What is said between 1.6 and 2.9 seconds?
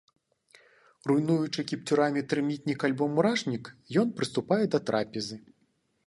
кіпцюрамі тэрмітнік